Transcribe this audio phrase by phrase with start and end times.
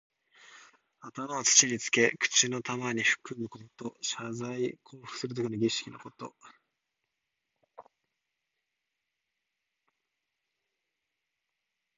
[0.99, 3.95] 頭を土につけ、口に玉をふくむこと。
[4.01, 6.33] 謝罪降伏するときの儀式のこと。